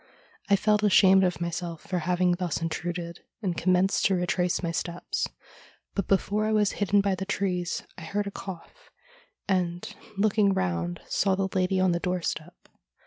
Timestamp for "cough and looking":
8.31-10.53